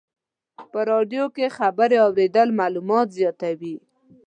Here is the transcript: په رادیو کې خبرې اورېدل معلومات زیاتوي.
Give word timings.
په 0.71 0.79
رادیو 0.91 1.25
کې 1.35 1.55
خبرې 1.57 1.97
اورېدل 2.05 2.47
معلومات 2.59 3.07
زیاتوي. 3.17 3.75